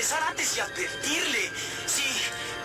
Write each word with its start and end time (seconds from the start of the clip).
regresar 0.00 0.22
antes 0.30 0.56
y 0.56 0.60
advertirle. 0.60 1.50
Sí, 1.84 2.02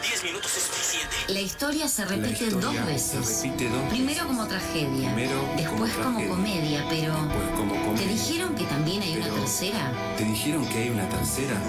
10 0.10 0.24
minutos 0.24 0.56
es 0.56 0.64
suficiente. 0.64 1.16
La 1.28 1.42
historia 1.42 1.90
se 1.90 2.06
repite 2.06 2.46
historia 2.46 2.62
dos 2.62 2.76
se 2.76 3.18
veces. 3.18 3.42
repite 3.44 3.70
dos 3.70 3.90
Primero 3.90 4.28
como 4.28 4.48
tragedia, 4.48 5.14
Primero 5.14 5.42
después 5.58 5.92
como 5.96 6.04
como, 6.06 6.16
tragedia, 6.16 6.30
comedia, 6.30 6.86
pero 6.90 7.14
después 7.14 7.50
como 7.58 7.76
comedia. 7.84 7.96
¿te 7.96 8.08
dijeron 8.14 8.56
que 8.56 8.64
también 8.66 9.02
hay 9.02 9.18
una 9.18 9.26
Pero- 9.26 9.36
tercera? 9.42 9.92
¿Te 10.18 10.24
dijeron 10.24 10.66
que 10.68 10.78
hay 10.78 10.90
una 10.92 11.10
tercera? 11.10 11.62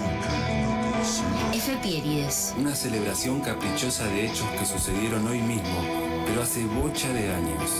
F. 1.53 1.77
Pierides. 1.83 2.53
Una 2.57 2.73
celebración 2.73 3.41
caprichosa 3.41 4.05
de 4.05 4.25
hechos 4.27 4.47
que 4.57 4.65
sucedieron 4.65 5.27
hoy 5.27 5.39
mismo, 5.41 5.83
pero 6.25 6.43
hace 6.43 6.63
bocha 6.63 7.09
de 7.09 7.33
años. 7.33 7.71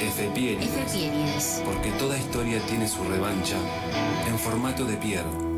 F. 0.00 0.08
F. 0.08 0.30
Pierides. 0.34 0.92
Pierides. 0.92 1.62
Porque 1.64 1.92
toda 1.92 2.16
historia 2.18 2.60
tiene 2.66 2.88
su 2.88 3.04
revancha 3.04 3.56
en 4.26 4.36
formato 4.38 4.84
de 4.84 4.96
Pierre. 4.96 5.49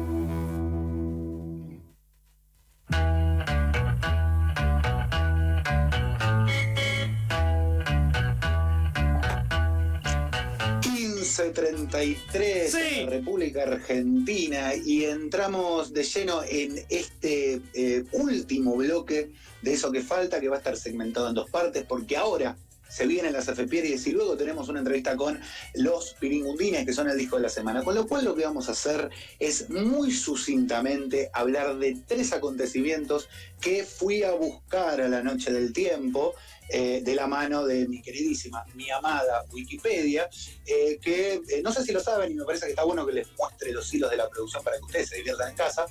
...1533, 11.39 12.69
Sí. 12.69 13.07
República 13.07 13.63
Argentina, 13.63 14.75
y 14.75 15.05
entramos 15.05 15.93
de 15.93 16.05
lleno 16.05 16.43
en 16.45 16.85
este 16.89 17.61
eh, 17.75 18.05
último 18.13 18.77
bloque 18.77 19.33
de 19.63 19.73
eso 19.73 19.91
que 19.91 20.03
falta, 20.03 20.41
que 20.41 20.49
va 20.49 20.57
a 20.57 20.59
estar 20.59 20.77
segmentado 20.77 21.29
en 21.29 21.35
dos 21.35 21.51
partes, 21.51 21.85
porque 21.89 22.17
ahora 22.17 22.57
se 22.93 23.07
vienen 23.07 23.33
las 23.33 23.49
efemérides 23.49 24.07
y 24.07 24.13
luego 24.13 24.37
tenemos 24.37 24.69
una 24.69 24.81
entrevista 24.81 25.17
con 25.17 25.41
los 25.75 26.15
Piringundines, 26.21 26.85
que 26.85 26.93
son 26.93 27.09
el 27.09 27.17
disco 27.17 27.37
de 27.37 27.43
la 27.43 27.49
semana. 27.49 27.83
Con 27.83 27.95
lo 27.95 28.07
cual 28.07 28.27
lo 28.27 28.35
que 28.35 28.45
vamos 28.45 28.69
a 28.69 28.73
hacer 28.73 29.09
es 29.39 29.71
muy 29.71 30.11
sucintamente 30.11 31.31
hablar 31.33 31.79
de 31.79 31.97
tres 32.07 32.35
acontecimientos 32.35 33.31
que 33.63 33.85
fui 33.85 34.25
a 34.25 34.33
buscar 34.33 35.01
a 35.01 35.09
la 35.09 35.23
noche 35.23 35.51
del 35.51 35.73
tiempo, 35.73 36.35
eh, 36.75 37.03
de 37.05 37.15
la 37.15 37.27
mano 37.27 37.67
de 37.67 37.87
mi 37.87 38.01
queridísima, 38.01 38.65
mi 38.75 38.91
amada 38.91 39.45
Wikipedia, 39.53 40.31
eh, 40.65 40.99
que 41.03 41.35
eh, 41.35 41.61
no 41.63 41.71
sé 41.71 41.85
si 41.85 41.93
lo 41.93 42.01
saben 42.01 42.33
y 42.33 42.35
me 42.35 42.47
parece 42.47 42.65
que 42.65 42.71
está 42.71 42.85
bueno 42.85 43.05
que 43.05 43.13
les 43.13 43.29
muestre 43.37 43.73
los 43.73 43.93
hilos 43.93 44.11
de 44.11 44.17
la 44.17 44.27
producción 44.31 44.65
para 44.65 44.79
que 44.79 44.85
ustedes 44.85 45.11
se 45.11 45.17
diviertan 45.17 45.51
en 45.51 45.57
casa. 45.57 45.85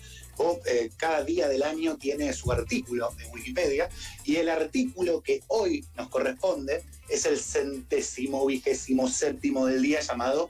Cada 0.98 1.24
día 1.24 1.48
del 1.48 1.62
año 1.62 1.98
tiene 1.98 2.34
su 2.34 2.52
artículo 2.52 3.12
en 3.20 3.32
Wikipedia 3.32 3.90
y 4.24 4.38
el 4.38 4.50
artículo 4.50 5.22
que 5.22 5.42
hoy 5.50 5.86
nos 5.96 6.10
corresponde 6.10 6.84
es 7.10 7.28
el 7.28 7.38
centésimo 7.38 8.44
vigésimo 8.48 9.08
séptimo 9.08 9.68
del 9.68 9.84
día 9.84 10.00
llamado 10.00 10.50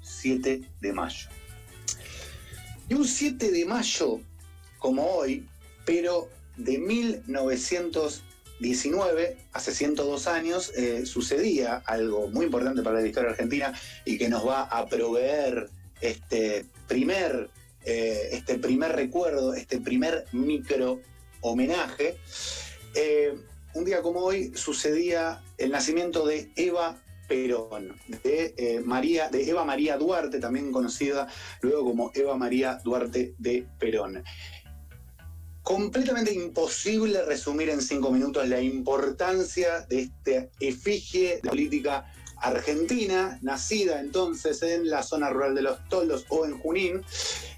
7 0.00 0.62
de 0.80 0.92
mayo. 0.94 1.28
Y 2.88 2.94
un 2.94 3.06
7 3.06 3.50
de 3.50 3.66
mayo 3.66 4.20
como 4.78 5.04
hoy, 5.04 5.46
pero 5.84 6.30
de 6.56 6.78
1919, 8.60 9.36
hace 9.54 9.72
102 9.72 10.26
años, 10.26 10.72
eh, 10.76 11.06
sucedía 11.06 11.82
algo 11.86 12.28
muy 12.28 12.44
importante 12.44 12.82
para 12.82 13.00
la 13.00 13.06
historia 13.06 13.30
argentina 13.30 13.72
y 14.04 14.18
que 14.18 14.28
nos 14.28 14.46
va 14.46 14.64
a 14.64 14.86
proveer 14.86 15.70
este 16.02 16.66
primer, 16.86 17.48
eh, 17.84 18.28
este 18.32 18.58
primer 18.58 18.92
recuerdo, 18.92 19.54
este 19.54 19.80
primer 19.80 20.26
micro 20.32 21.00
homenaje. 21.40 22.18
Eh, 22.94 23.34
un 23.72 23.84
día 23.84 24.02
como 24.02 24.20
hoy 24.20 24.52
sucedía 24.54 25.42
el 25.56 25.70
nacimiento 25.70 26.26
de 26.26 26.50
Eva 26.56 26.98
Perón, 27.28 27.96
de, 28.22 28.82
María, 28.84 29.28
de 29.28 29.48
Eva 29.48 29.64
María 29.64 29.96
Duarte, 29.96 30.38
también 30.38 30.72
conocida 30.72 31.28
luego 31.62 31.84
como 31.84 32.10
Eva 32.14 32.36
María 32.36 32.78
Duarte 32.84 33.34
de 33.38 33.66
Perón. 33.78 34.22
Completamente 35.62 36.32
imposible 36.32 37.22
resumir 37.24 37.68
en 37.70 37.82
cinco 37.82 38.10
minutos 38.10 38.48
la 38.48 38.60
importancia 38.60 39.80
de 39.88 40.00
este 40.00 40.50
efigie 40.58 41.36
de 41.36 41.40
la 41.44 41.50
política 41.50 42.12
argentina, 42.40 43.38
nacida 43.42 44.00
entonces 44.00 44.62
en 44.62 44.88
la 44.88 45.02
zona 45.02 45.28
rural 45.28 45.54
de 45.54 45.62
los 45.62 45.86
Toldos 45.88 46.24
o 46.30 46.46
en 46.46 46.58
Junín, 46.58 47.04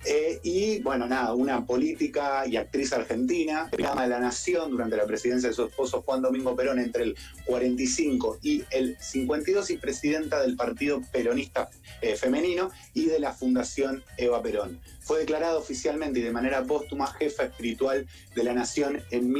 eh, 0.04 0.40
y 0.42 0.80
bueno, 0.80 1.06
nada, 1.06 1.34
una 1.34 1.64
política 1.64 2.44
y 2.46 2.56
actriz 2.56 2.92
argentina, 2.92 3.70
dama 3.78 4.02
de 4.02 4.08
la 4.08 4.18
nación 4.18 4.70
durante 4.70 4.96
la 4.96 5.06
presidencia 5.06 5.48
de 5.48 5.54
su 5.54 5.64
esposo 5.64 6.02
Juan 6.02 6.22
Domingo 6.22 6.56
Perón 6.56 6.78
entre 6.78 7.04
el 7.04 7.16
45 7.46 8.38
y 8.42 8.64
el 8.70 8.96
52 9.00 9.70
y 9.70 9.76
presidenta 9.76 10.40
del 10.42 10.56
Partido 10.56 11.00
Peronista 11.12 11.70
eh, 12.00 12.16
Femenino 12.16 12.70
y 12.94 13.06
de 13.06 13.20
la 13.20 13.32
Fundación 13.32 14.02
Eva 14.16 14.42
Perón. 14.42 14.80
Fue 15.00 15.20
declarada 15.20 15.56
oficialmente 15.56 16.20
y 16.20 16.22
de 16.22 16.32
manera 16.32 16.64
póstuma 16.64 17.06
jefa 17.06 17.44
espiritual 17.44 18.06
de 18.34 18.44
la 18.44 18.54
nación 18.54 19.02
en 19.10 19.30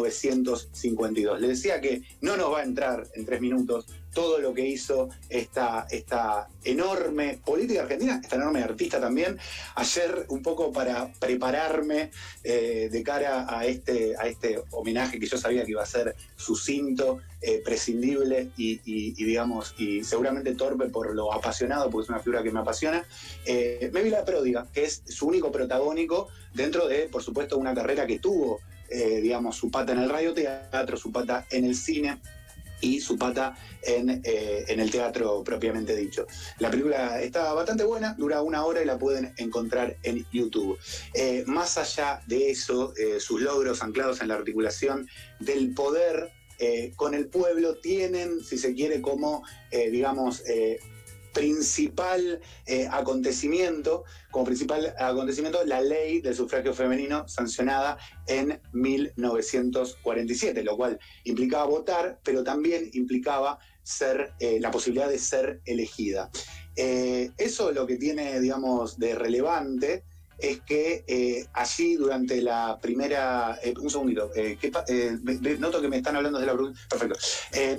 1952. 0.00 1.40
Le 1.40 1.48
decía 1.48 1.80
que 1.80 2.02
no 2.20 2.36
nos 2.36 2.52
va 2.52 2.60
a 2.60 2.64
entrar 2.64 3.08
en 3.14 3.24
tres 3.24 3.40
minutos 3.40 3.86
todo 4.12 4.38
lo 4.38 4.52
que 4.52 4.66
hizo 4.66 5.08
esta, 5.28 5.86
esta 5.90 6.48
enorme 6.64 7.40
política 7.44 7.82
argentina, 7.82 8.20
esta 8.22 8.36
enorme 8.36 8.62
artista 8.62 9.00
también. 9.00 9.38
Ayer, 9.74 10.26
un 10.28 10.42
poco 10.42 10.70
para 10.72 11.12
prepararme 11.14 12.10
eh, 12.44 12.88
de 12.92 13.02
cara 13.02 13.46
a 13.48 13.64
este, 13.66 14.14
a 14.18 14.26
este 14.28 14.62
homenaje 14.70 15.18
que 15.18 15.26
yo 15.26 15.38
sabía 15.38 15.64
que 15.64 15.70
iba 15.70 15.82
a 15.82 15.86
ser 15.86 16.14
sucinto, 16.36 17.20
eh, 17.40 17.60
prescindible 17.64 18.50
y, 18.56 18.78
digamos, 19.24 19.74
y 19.78 20.04
seguramente 20.04 20.54
torpe 20.54 20.88
por 20.88 21.14
lo 21.14 21.32
apasionado, 21.32 21.90
porque 21.90 22.04
es 22.04 22.10
una 22.10 22.20
figura 22.20 22.42
que 22.42 22.52
me 22.52 22.60
apasiona, 22.60 23.04
eh, 23.46 23.90
me 23.92 24.02
vi 24.02 24.10
La 24.10 24.24
Pródiga, 24.24 24.66
que 24.72 24.84
es 24.84 25.02
su 25.08 25.26
único 25.26 25.50
protagónico 25.50 26.28
dentro 26.54 26.86
de, 26.86 27.08
por 27.08 27.22
supuesto, 27.22 27.58
una 27.58 27.74
carrera 27.74 28.06
que 28.06 28.18
tuvo, 28.18 28.60
eh, 28.92 29.20
digamos, 29.20 29.56
su 29.56 29.70
pata 29.70 29.92
en 29.92 30.00
el 30.00 30.08
radioteatro, 30.08 30.96
su 30.96 31.10
pata 31.10 31.46
en 31.50 31.64
el 31.64 31.74
cine 31.74 32.18
y 32.80 33.00
su 33.00 33.16
pata 33.16 33.56
en, 33.82 34.20
eh, 34.24 34.64
en 34.68 34.80
el 34.80 34.90
teatro 34.90 35.42
propiamente 35.44 35.94
dicho. 35.94 36.26
La 36.58 36.70
película 36.70 37.20
está 37.22 37.52
bastante 37.52 37.84
buena, 37.84 38.14
dura 38.14 38.42
una 38.42 38.64
hora 38.64 38.82
y 38.82 38.84
la 38.84 38.98
pueden 38.98 39.32
encontrar 39.36 39.96
en 40.02 40.26
YouTube. 40.32 40.78
Eh, 41.14 41.44
más 41.46 41.78
allá 41.78 42.20
de 42.26 42.50
eso, 42.50 42.92
sus 43.20 43.40
logros 43.40 43.82
anclados 43.82 44.20
en 44.20 44.28
la 44.28 44.34
articulación 44.34 45.08
del 45.38 45.74
poder 45.74 46.32
con 46.94 47.14
el 47.14 47.26
pueblo 47.26 47.74
tienen, 47.78 48.40
si 48.40 48.56
se 48.56 48.72
quiere, 48.72 49.00
como, 49.00 49.42
digamos, 49.72 50.44
principal 51.32 52.40
eh, 52.66 52.88
acontecimiento, 52.90 54.04
como 54.30 54.44
principal 54.44 54.94
acontecimiento, 54.98 55.64
la 55.64 55.80
ley 55.80 56.20
del 56.20 56.34
sufragio 56.34 56.74
femenino 56.74 57.26
sancionada 57.28 57.98
en 58.26 58.60
1947, 58.72 60.62
lo 60.62 60.76
cual 60.76 60.98
implicaba 61.24 61.64
votar, 61.64 62.20
pero 62.22 62.44
también 62.44 62.90
implicaba 62.92 63.58
ser 63.82 64.34
eh, 64.38 64.60
la 64.60 64.70
posibilidad 64.70 65.08
de 65.08 65.18
ser 65.18 65.60
elegida. 65.64 66.30
Eh, 66.76 67.30
eso 67.36 67.72
lo 67.72 67.86
que 67.86 67.96
tiene, 67.96 68.40
digamos, 68.40 68.98
de 68.98 69.14
relevante 69.14 70.04
es 70.42 70.60
que 70.60 71.04
eh, 71.06 71.46
allí 71.52 71.94
durante 71.94 72.42
la 72.42 72.78
primera... 72.82 73.58
eh, 73.62 73.72
un 73.80 73.88
segundito, 73.88 74.30
eh, 74.34 74.58
¿qué 74.60 74.70
pa- 74.70 74.84
eh, 74.88 75.16
noto 75.58 75.80
que 75.80 75.88
me 75.88 75.96
están 75.98 76.16
hablando 76.16 76.38
de 76.38 76.46
la... 76.46 76.56
Perfecto. 76.90 77.18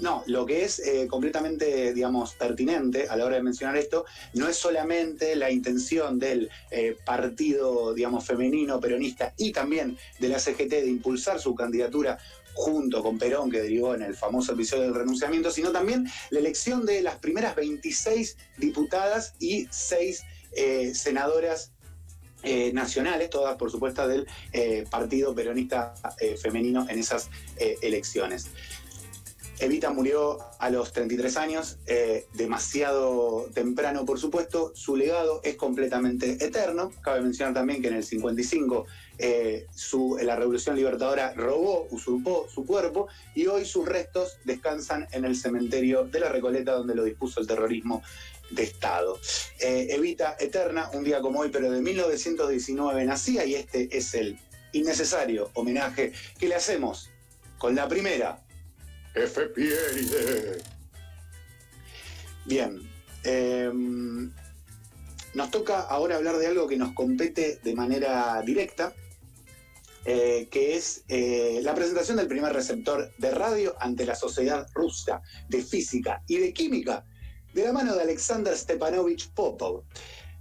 No, 0.02 0.24
lo 0.28 0.46
que 0.46 0.64
es 0.64 0.82
completamente, 1.10 1.94
digamos, 1.94 2.34
pertinente 2.36 3.08
a 3.10 3.16
la 3.16 3.26
hora 3.26 3.36
de 3.36 3.44
mencionar 3.44 3.76
esto, 3.78 4.06
no 4.34 4.48
es 4.48 4.56
solamente 4.56 5.36
la 5.36 5.52
intención 5.52 6.18
del 6.18 6.50
partido, 7.06 7.94
digamos, 7.94 8.26
femenino 8.26 8.80
peronista 8.80 9.34
y 9.38 9.52
también 9.52 9.98
de 10.20 10.30
la 10.30 10.40
CGT 10.40 10.70
de 10.70 10.88
impulsar 10.88 11.40
su 11.40 11.54
candidatura 11.56 12.18
junto 12.56 13.02
con 13.04 13.18
Perón, 13.18 13.50
que 13.50 13.62
derivó 13.62 13.96
en 13.96 14.04
el 14.04 14.16
famoso 14.16 14.54
episodio 14.54 14.84
del 14.84 14.94
renunciamiento, 14.96 15.52
sino 15.52 15.72
también 15.72 16.06
la 16.30 16.40
elección 16.40 16.86
de 16.86 17.02
las 17.02 17.18
primeras 17.18 17.56
26 17.56 18.38
diputadas 18.58 19.34
y 19.40 19.68
6 19.72 20.24
eh, 20.56 20.94
senadoras 20.94 21.73
eh, 22.44 22.72
nacionales, 22.74 23.30
todas 23.30 23.56
por 23.58 23.72
supuesto 23.72 24.08
del 24.08 24.28
eh, 24.52 24.86
Partido 24.90 25.34
Peronista 25.34 25.94
eh, 26.20 26.36
Femenino 26.38 26.86
en 26.90 27.00
esas 27.00 27.30
elecciones. 27.82 28.48
Evita 29.60 29.92
murió 29.92 30.40
a 30.60 30.70
los 30.72 30.92
33 30.92 31.38
años, 31.38 31.78
demasiado 32.34 33.48
temprano 33.54 34.04
por 34.04 34.20
supuesto, 34.20 34.72
su 34.76 34.96
legado 34.98 35.42
es 35.44 35.56
completamente 35.56 36.44
eterno, 36.44 36.92
cabe 37.02 37.22
mencionar 37.22 37.54
también 37.54 37.82
que 37.82 37.88
en 37.88 37.94
el 37.96 38.04
55 38.04 38.86
eh, 39.20 39.68
su- 39.74 40.18
la 40.22 40.36
Revolución 40.36 40.76
Libertadora 40.76 41.34
robó, 41.36 41.88
usurpó 41.92 42.48
su 42.54 42.66
cuerpo 42.66 43.08
y 43.36 43.46
hoy 43.46 43.64
sus 43.64 43.88
restos 43.88 44.38
descansan 44.44 45.08
en 45.12 45.24
el 45.24 45.36
cementerio 45.36 46.04
de 46.06 46.20
la 46.20 46.30
Recoleta 46.30 46.74
donde 46.74 46.96
lo 46.96 47.04
dispuso 47.04 47.40
el 47.40 47.46
terrorismo 47.48 48.02
de 48.54 48.64
Estado. 48.64 49.20
Eh, 49.60 49.88
Evita 49.90 50.36
Eterna, 50.40 50.90
un 50.94 51.04
día 51.04 51.22
como 51.22 51.40
hoy, 51.40 51.50
pero 51.50 51.72
de 51.72 51.82
1919 51.82 53.06
nacía 53.06 53.46
y 53.46 53.56
este 53.56 53.96
es 53.96 54.14
el 54.14 54.40
innecesario 54.74 55.52
homenaje 55.54 56.14
que 56.40 56.48
le 56.48 56.56
hacemos 56.56 57.10
con 57.58 57.76
la 57.76 57.88
primera. 57.88 58.44
F. 59.16 59.50
Bien. 62.46 62.90
eh, 63.24 63.72
nos 65.34 65.50
toca 65.50 65.82
ahora 65.82 66.18
hablar 66.18 66.38
de 66.38 66.48
algo 66.48 66.68
que 66.68 66.78
nos 66.78 66.94
compete 66.94 67.60
de 67.64 67.76
manera 67.76 68.42
directa, 68.46 68.94
eh, 70.06 70.48
que 70.52 70.76
es 70.76 71.04
eh, 71.08 71.62
la 71.64 71.74
presentación 71.74 72.18
del 72.18 72.28
primer 72.28 72.54
receptor 72.54 73.12
de 73.18 73.32
radio 73.32 73.76
ante 73.80 74.06
la 74.06 74.16
Sociedad 74.16 74.68
Rusa 74.74 75.22
de 75.50 75.64
Física 75.64 76.22
y 76.28 76.38
de 76.38 76.54
Química, 76.54 77.06
de 77.54 77.64
la 77.64 77.74
mano 77.74 77.96
de 77.96 78.02
Alexander 78.02 78.58
Stepanovich 78.58 79.30
Popov. 79.34 79.84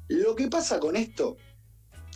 Lo 0.09 0.35
que 0.35 0.49
pasa 0.49 0.81
con 0.81 0.97
esto 0.97 1.37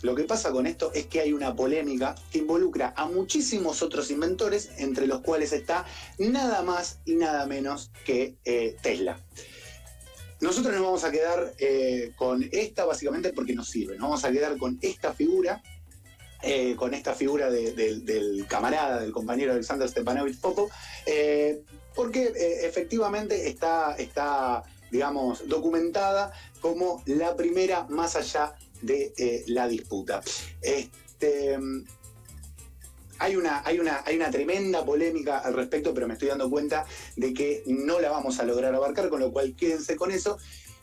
lo 0.03 0.13
que 0.13 0.25
pasa 0.25 0.51
con 0.51 0.67
esto 0.67 0.91
es 0.93 1.07
que 1.07 1.21
hay 1.21 1.33
una 1.33 1.55
polémica 1.55 2.13
que 2.31 2.39
involucra 2.39 2.93
a 2.95 3.07
muchísimos 3.07 3.81
otros 3.81 4.11
inventores, 4.11 4.69
entre 4.77 5.07
los 5.07 5.21
cuales 5.21 5.53
está 5.53 5.85
nada 6.19 6.61
más 6.61 6.99
y 7.05 7.15
nada 7.15 7.47
menos 7.47 7.91
que 8.05 8.35
eh, 8.45 8.75
Tesla. 8.81 9.19
Nosotros 10.39 10.75
nos 10.75 10.83
vamos 10.83 11.03
a 11.03 11.11
quedar 11.11 11.51
eh, 11.57 12.11
con 12.15 12.47
esta 12.51 12.85
básicamente 12.85 13.33
porque 13.33 13.55
nos 13.55 13.69
sirve. 13.69 13.93
Nos 13.95 14.03
vamos 14.03 14.23
a 14.23 14.31
quedar 14.31 14.55
con 14.59 14.77
esta 14.83 15.13
figura, 15.13 15.63
eh, 16.43 16.75
con 16.75 16.93
esta 16.93 17.15
figura 17.15 17.49
del 17.49 18.45
camarada, 18.47 19.01
del 19.01 19.11
compañero 19.11 19.53
Alexander 19.53 19.89
Stepanovich 19.89 20.39
Popo, 20.39 20.69
porque 21.95 22.31
efectivamente 22.61 23.49
está, 23.49 23.95
está, 23.95 24.61
digamos, 24.91 25.47
documentada 25.47 26.31
como 26.61 27.01
la 27.05 27.35
primera 27.35 27.85
más 27.89 28.15
allá 28.15 28.55
de 28.81 29.13
eh, 29.17 29.43
la 29.47 29.67
disputa. 29.67 30.21
Este, 30.61 31.57
hay 33.19 33.35
una, 33.35 33.61
hay, 33.65 33.79
una, 33.79 34.03
hay 34.05 34.15
una 34.15 34.29
tremenda 34.29 34.85
polémica 34.85 35.39
al 35.39 35.53
respecto, 35.53 35.93
pero 35.93 36.07
me 36.07 36.13
estoy 36.13 36.29
dando 36.29 36.49
cuenta 36.49 36.85
de 37.15 37.33
que 37.33 37.63
no 37.65 37.99
la 37.99 38.11
vamos 38.11 38.39
a 38.39 38.43
lograr 38.43 38.73
abarcar, 38.75 39.09
con 39.09 39.19
lo 39.19 39.31
cual 39.31 39.55
quédense 39.55 39.95
con 39.95 40.11
eso. 40.11 40.37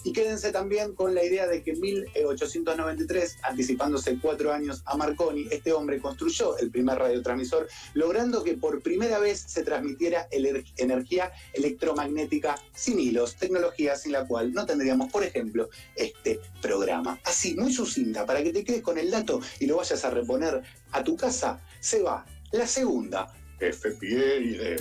Y 0.04 0.12
quédense 0.12 0.52
también 0.52 0.94
con 0.94 1.14
la 1.14 1.24
idea 1.24 1.46
de 1.46 1.62
que 1.62 1.72
en 1.72 1.80
1893, 1.80 3.38
anticipándose 3.42 4.18
cuatro 4.20 4.52
años 4.52 4.82
a 4.84 4.96
Marconi, 4.96 5.48
este 5.50 5.72
hombre 5.72 5.98
construyó 5.98 6.58
el 6.58 6.70
primer 6.70 6.98
radiotransmisor, 6.98 7.68
logrando 7.94 8.44
que 8.44 8.54
por 8.54 8.82
primera 8.82 9.18
vez 9.18 9.40
se 9.46 9.64
transmitiera 9.64 10.28
energía 10.76 11.32
electromagnética 11.54 12.54
sin 12.74 13.00
hilos, 13.00 13.36
tecnología 13.36 13.96
sin 13.96 14.12
la 14.12 14.26
cual 14.26 14.52
no 14.52 14.66
tendríamos, 14.66 15.10
por 15.10 15.24
ejemplo, 15.24 15.70
este 15.96 16.38
programa. 16.60 17.18
Así, 17.24 17.56
muy 17.56 17.72
sucinta, 17.72 18.26
para 18.26 18.42
que 18.42 18.52
te 18.52 18.62
quedes 18.62 18.82
con 18.82 18.98
el 18.98 19.10
dato 19.10 19.40
y 19.58 19.66
lo 19.66 19.78
vayas 19.78 20.04
a 20.04 20.10
reponer 20.10 20.62
a 20.92 21.02
tu 21.02 21.16
casa, 21.16 21.60
se 21.80 22.02
va 22.02 22.26
la 22.52 22.66
segunda 22.66 23.32
FPI 23.58 24.76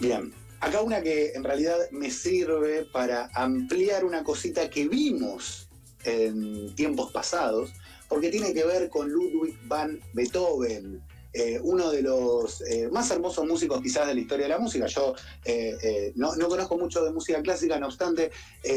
Bien, 0.00 0.32
Acá 0.64 0.80
una 0.80 1.02
que 1.02 1.32
en 1.34 1.44
realidad 1.44 1.76
me 1.90 2.10
sirve 2.10 2.86
para 2.86 3.28
ampliar 3.34 4.02
una 4.02 4.24
cosita 4.24 4.70
que 4.70 4.88
vimos 4.88 5.68
en 6.04 6.74
tiempos 6.74 7.12
pasados, 7.12 7.70
porque 8.08 8.30
tiene 8.30 8.54
que 8.54 8.64
ver 8.64 8.88
con 8.88 9.10
Ludwig 9.10 9.58
van 9.66 10.00
Beethoven, 10.14 11.02
eh, 11.34 11.60
uno 11.62 11.90
de 11.90 12.00
los 12.00 12.62
eh, 12.62 12.88
más 12.90 13.10
hermosos 13.10 13.46
músicos 13.46 13.82
quizás 13.82 14.06
de 14.06 14.14
la 14.14 14.20
historia 14.20 14.44
de 14.44 14.54
la 14.54 14.58
música. 14.58 14.86
Yo 14.86 15.14
eh, 15.44 16.12
no, 16.16 16.34
no, 16.34 16.48
conozco 16.48 16.78
mucho 16.78 17.04
de 17.04 17.12
música 17.12 17.42
clásica, 17.42 17.78
no 17.78 17.88
obstante, 17.88 18.30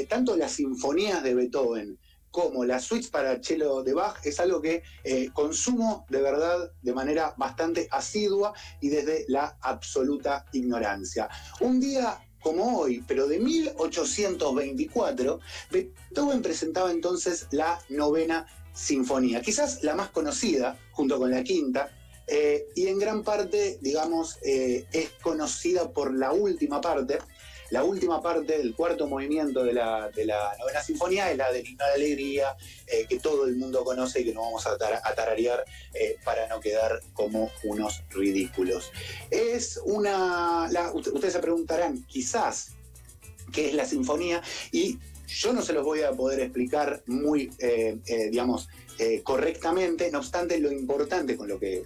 tanto 0.09 0.35
las 0.35 0.51
sinfonías 0.51 1.23
de 1.23 1.35
Beethoven 1.35 1.97
como 2.31 2.65
la 2.65 2.79
suite 2.79 3.09
para 3.09 3.41
cello 3.41 3.83
de 3.83 3.93
Bach 3.93 4.17
es 4.23 4.39
algo 4.39 4.61
que 4.61 4.83
eh, 5.03 5.29
consumo 5.33 6.05
de 6.09 6.21
verdad 6.21 6.71
de 6.81 6.93
manera 6.93 7.33
bastante 7.37 7.87
asidua 7.91 8.53
y 8.81 8.89
desde 8.89 9.25
la 9.27 9.57
absoluta 9.61 10.45
ignorancia. 10.53 11.29
Un 11.59 11.79
día 11.79 12.19
como 12.39 12.79
hoy, 12.79 13.03
pero 13.07 13.27
de 13.27 13.39
1824, 13.39 15.39
Beethoven 15.71 16.41
presentaba 16.41 16.91
entonces 16.91 17.47
la 17.51 17.79
novena 17.89 18.47
sinfonía, 18.73 19.41
quizás 19.41 19.83
la 19.83 19.95
más 19.95 20.09
conocida, 20.11 20.77
junto 20.91 21.17
con 21.17 21.31
la 21.31 21.43
quinta, 21.43 21.91
eh, 22.27 22.67
y 22.75 22.87
en 22.87 22.99
gran 22.99 23.23
parte, 23.23 23.79
digamos, 23.81 24.37
eh, 24.43 24.85
es 24.91 25.11
conocida 25.21 25.91
por 25.91 26.13
la 26.13 26.33
última 26.33 26.81
parte, 26.81 27.19
la 27.69 27.83
última 27.83 28.21
parte 28.21 28.57
del 28.57 28.73
cuarto 28.75 29.07
movimiento 29.07 29.63
de 29.63 29.73
la, 29.73 30.09
novena 30.59 30.81
sinfonía 30.81 31.31
es 31.31 31.37
la 31.37 31.51
del 31.51 31.67
himno 31.67 31.85
de 31.85 31.93
alegría, 31.93 32.55
eh, 32.87 33.05
que 33.07 33.19
todo 33.19 33.45
el 33.45 33.55
mundo 33.55 33.83
conoce 33.83 34.21
y 34.21 34.25
que 34.25 34.33
no 34.33 34.41
vamos 34.41 34.65
a, 34.67 34.77
tararear 34.77 35.65
eh, 35.93 36.17
para 36.23 36.47
no 36.47 36.59
quedar 36.59 37.01
como 37.13 37.51
unos 37.63 38.03
ridículos. 38.09 38.91
Es 39.29 39.79
una. 39.83 40.69
ustedes 40.93 41.33
se 41.33 41.39
preguntarán, 41.39 42.03
quizás, 42.03 42.71
qué 43.51 43.69
es 43.69 43.73
la 43.73 43.85
sinfonía, 43.85 44.41
y 44.71 44.97
yo 45.27 45.51
no 45.51 45.61
se 45.61 45.73
los 45.73 45.83
voy 45.83 46.03
a 46.03 46.11
poder 46.11 46.39
explicar 46.39 47.03
muy, 47.05 47.51
eh, 47.59 47.97
digamos, 48.31 48.69
correctamente, 49.23 50.09
no 50.09 50.19
obstante, 50.19 50.59
lo 50.59 50.71
importante 50.71 51.37
con 51.37 51.47
lo 51.47 51.59
que 51.59 51.85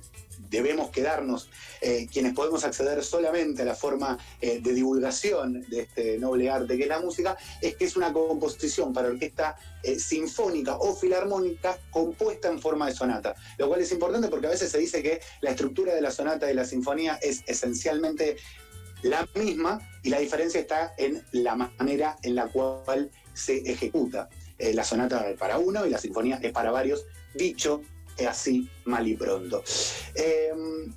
debemos 0.51 0.91
quedarnos, 0.91 1.49
eh, 1.79 2.07
quienes 2.11 2.33
podemos 2.33 2.63
acceder 2.65 3.03
solamente 3.03 3.61
a 3.61 3.65
la 3.65 3.73
forma 3.73 4.19
eh, 4.41 4.59
de 4.61 4.73
divulgación 4.73 5.65
de 5.69 5.81
este 5.81 6.19
noble 6.19 6.49
arte 6.51 6.77
que 6.77 6.83
es 6.83 6.89
la 6.89 6.99
música, 6.99 7.37
es 7.61 7.75
que 7.77 7.85
es 7.85 7.95
una 7.95 8.11
composición 8.11 8.93
para 8.93 9.07
orquesta 9.07 9.55
eh, 9.81 9.97
sinfónica 9.97 10.75
o 10.75 10.93
filarmónica 10.93 11.79
compuesta 11.89 12.49
en 12.49 12.59
forma 12.59 12.87
de 12.87 12.93
sonata, 12.93 13.33
lo 13.57 13.69
cual 13.69 13.79
es 13.79 13.91
importante 13.93 14.27
porque 14.27 14.47
a 14.47 14.49
veces 14.49 14.69
se 14.69 14.77
dice 14.77 15.01
que 15.01 15.21
la 15.39 15.51
estructura 15.51 15.95
de 15.95 16.01
la 16.01 16.11
sonata 16.11 16.51
y 16.51 16.53
la 16.53 16.65
sinfonía 16.65 17.17
es 17.21 17.43
esencialmente 17.47 18.35
la 19.03 19.27
misma 19.33 19.79
y 20.03 20.09
la 20.09 20.19
diferencia 20.19 20.59
está 20.59 20.93
en 20.97 21.23
la 21.31 21.55
manera 21.55 22.17
en 22.23 22.35
la 22.35 22.47
cual 22.47 23.09
se 23.33 23.57
ejecuta. 23.59 24.29
la 24.59 24.83
sonata 24.83 25.29
es 25.29 25.39
para 25.39 25.57
uno 25.57 25.87
y 25.87 25.89
la 25.89 25.97
sinfonía 25.97 26.39
es 26.43 26.51
para 26.51 26.69
varios, 26.69 27.05
dicho 27.33 27.81
así 28.27 28.69
mal 28.85 29.07
y 29.07 29.15
pronto. 29.15 29.63
Em, 30.15 30.93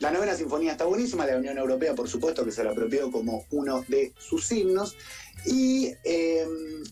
la 0.00 0.10
novena 0.10 0.34
sinfonía 0.34 0.72
está 0.72 0.84
buenísima, 0.84 1.26
la 1.26 1.36
Unión 1.36 1.58
Europea 1.58 1.94
por 1.94 2.08
supuesto 2.08 2.44
que 2.44 2.52
se 2.52 2.62
la 2.62 2.70
apropió 2.70 3.10
como 3.10 3.44
uno 3.50 3.84
de 3.88 4.12
sus 4.18 4.50
himnos 4.52 4.96
y 5.44 5.92
em, 6.04 6.82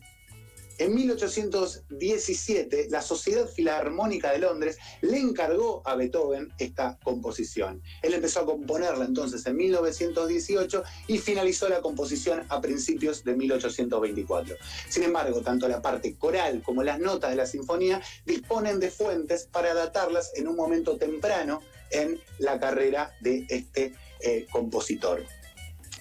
en 0.78 0.94
1817, 0.94 2.88
la 2.90 3.02
Sociedad 3.02 3.48
Filarmónica 3.48 4.32
de 4.32 4.38
Londres 4.38 4.78
le 5.00 5.18
encargó 5.18 5.82
a 5.84 5.94
Beethoven 5.94 6.52
esta 6.58 6.98
composición. 7.02 7.82
Él 8.02 8.14
empezó 8.14 8.40
a 8.40 8.46
componerla 8.46 9.04
entonces 9.04 9.44
en 9.46 9.56
1918 9.56 10.82
y 11.08 11.18
finalizó 11.18 11.68
la 11.68 11.80
composición 11.80 12.44
a 12.48 12.60
principios 12.60 13.24
de 13.24 13.34
1824. 13.36 14.56
Sin 14.88 15.02
embargo, 15.02 15.40
tanto 15.40 15.68
la 15.68 15.80
parte 15.82 16.16
coral 16.16 16.62
como 16.62 16.82
las 16.82 16.98
notas 16.98 17.30
de 17.30 17.36
la 17.36 17.46
sinfonía 17.46 18.02
disponen 18.24 18.80
de 18.80 18.90
fuentes 18.90 19.48
para 19.50 19.74
datarlas 19.74 20.32
en 20.34 20.48
un 20.48 20.56
momento 20.56 20.96
temprano 20.96 21.62
en 21.90 22.20
la 22.38 22.58
carrera 22.58 23.12
de 23.20 23.46
este 23.48 23.94
eh, 24.20 24.46
compositor. 24.50 25.24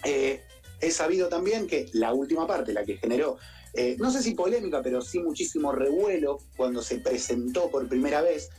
Eh, 0.03 0.41
he 0.81 0.91
sabido 0.91 1.29
también 1.29 1.67
que 1.67 1.87
la 1.93 2.13
última 2.13 2.45
parte, 2.45 2.73
la 2.73 2.85
que 2.85 2.97
generó 2.97 3.37
eh, 3.75 3.97
no 3.99 4.09
sé 4.09 4.23
si 4.23 4.33
polémica, 4.33 4.81
pero 4.81 5.01
sí 5.01 5.19
muchísimo 5.19 5.71
revuelo 5.71 6.39
cuando 6.55 6.81
se 6.81 6.99
presentó 6.99 7.69
por 7.69 7.87
primera 7.87 8.21
vez. 8.21 8.49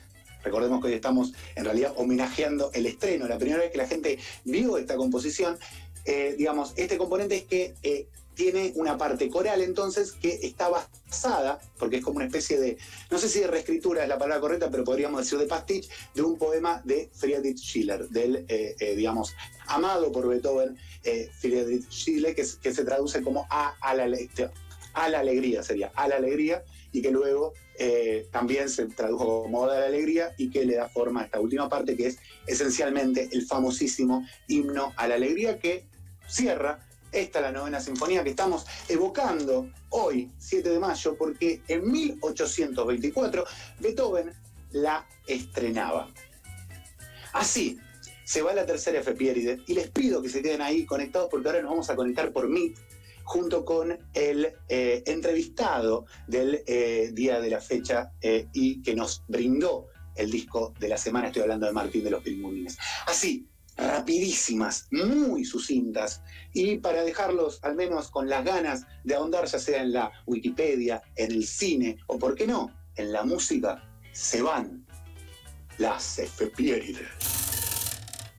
Recordemos 0.44 0.80
que 0.80 0.88
hoy 0.88 0.94
estamos 0.94 1.32
en 1.54 1.64
realidad 1.64 1.94
homenajeando 1.96 2.70
el 2.74 2.86
estreno, 2.86 3.26
la 3.26 3.38
primera 3.38 3.60
vez 3.60 3.72
que 3.72 3.78
la 3.78 3.88
gente 3.88 4.18
vio 4.44 4.78
esta 4.78 4.96
composición. 4.96 5.58
Eh, 6.04 6.34
digamos, 6.38 6.72
este 6.76 6.98
componente 6.98 7.36
es 7.36 7.44
que 7.44 7.74
eh, 7.82 8.06
tiene 8.34 8.72
una 8.76 8.98
parte 8.98 9.28
coral 9.30 9.62
entonces 9.62 10.12
que 10.12 10.38
está 10.42 10.68
basada, 10.68 11.58
porque 11.78 11.96
es 11.96 12.04
como 12.04 12.16
una 12.16 12.26
especie 12.26 12.60
de, 12.60 12.76
no 13.10 13.18
sé 13.18 13.28
si 13.28 13.40
de 13.40 13.46
reescritura 13.46 14.02
es 14.02 14.08
la 14.08 14.18
palabra 14.18 14.40
correcta, 14.40 14.70
pero 14.70 14.84
podríamos 14.84 15.22
decir 15.22 15.38
de 15.38 15.46
pastiche, 15.46 15.88
de 16.14 16.22
un 16.22 16.36
poema 16.36 16.82
de 16.84 17.10
Friedrich 17.14 17.58
Schiller, 17.58 18.06
del, 18.10 18.46
digamos, 18.94 19.34
amado 19.66 20.12
por 20.12 20.28
Beethoven, 20.28 20.76
Friedrich 21.40 21.88
Schiller, 21.88 22.34
que, 22.34 22.44
se 22.44 22.84
traduce 22.84 23.22
como 23.22 23.46
a, 23.48 23.74
a 23.80 23.94
la 23.94 24.06
lectura 24.06 24.52
a 24.96 25.10
la 25.10 25.20
alegría, 25.20 25.62
sería 25.62 25.92
a 25.94 26.08
la 26.08 26.16
alegría, 26.16 26.64
y 26.90 27.02
que 27.02 27.10
luego 27.10 27.52
eh, 27.78 28.26
también 28.32 28.70
se 28.70 28.86
tradujo 28.86 29.42
como 29.42 29.60
Oda 29.60 29.76
a 29.76 29.80
la 29.80 29.86
alegría 29.86 30.34
y 30.38 30.50
que 30.50 30.64
le 30.64 30.76
da 30.76 30.88
forma 30.88 31.20
a 31.20 31.24
esta 31.26 31.38
última 31.38 31.68
parte, 31.68 31.94
que 31.96 32.06
es 32.06 32.18
esencialmente 32.46 33.28
el 33.30 33.46
famosísimo 33.46 34.26
himno 34.48 34.94
a 34.96 35.06
la 35.06 35.16
alegría 35.16 35.58
que 35.58 35.86
cierra 36.26 36.80
esta 37.12 37.40
la 37.40 37.52
novena 37.52 37.80
sinfonía 37.80 38.24
que 38.24 38.30
estamos 38.30 38.64
evocando 38.88 39.70
hoy, 39.90 40.30
7 40.38 40.70
de 40.70 40.78
mayo, 40.78 41.14
porque 41.16 41.60
en 41.68 41.90
1824 41.90 43.44
Beethoven 43.78 44.32
la 44.72 45.06
estrenaba. 45.26 46.10
Así, 47.34 47.78
se 48.24 48.40
va 48.40 48.54
la 48.54 48.64
tercera 48.64 49.00
efeméride 49.00 49.60
y 49.66 49.74
les 49.74 49.90
pido 49.90 50.22
que 50.22 50.30
se 50.30 50.40
queden 50.40 50.62
ahí 50.62 50.86
conectados 50.86 51.28
porque 51.30 51.48
ahora 51.48 51.60
nos 51.60 51.70
vamos 51.70 51.90
a 51.90 51.96
conectar 51.96 52.32
por 52.32 52.48
Meet 52.48 52.76
junto 53.26 53.64
con 53.64 53.98
el 54.14 54.54
eh, 54.68 55.02
entrevistado 55.04 56.06
del 56.28 56.62
eh, 56.66 57.10
día 57.12 57.40
de 57.40 57.50
la 57.50 57.60
fecha 57.60 58.12
eh, 58.20 58.46
y 58.52 58.80
que 58.82 58.94
nos 58.94 59.24
brindó 59.26 59.88
el 60.14 60.30
disco 60.30 60.72
de 60.78 60.88
la 60.88 60.96
semana. 60.96 61.26
Estoy 61.26 61.42
hablando 61.42 61.66
de 61.66 61.72
Martín 61.72 62.04
de 62.04 62.10
los 62.10 62.22
Pingüines. 62.22 62.78
Así, 63.06 63.48
rapidísimas, 63.76 64.86
muy 64.92 65.44
sucintas, 65.44 66.22
y 66.54 66.78
para 66.78 67.02
dejarlos 67.02 67.58
al 67.62 67.74
menos 67.74 68.10
con 68.10 68.28
las 68.28 68.44
ganas 68.44 68.86
de 69.02 69.16
ahondar, 69.16 69.46
ya 69.46 69.58
sea 69.58 69.82
en 69.82 69.92
la 69.92 70.12
Wikipedia, 70.26 71.02
en 71.16 71.32
el 71.32 71.46
cine 71.46 71.98
o, 72.06 72.18
por 72.18 72.36
qué 72.36 72.46
no, 72.46 72.70
en 72.94 73.12
la 73.12 73.24
música, 73.24 73.82
se 74.12 74.40
van 74.40 74.86
las 75.78 76.20
efemérides. 76.20 77.45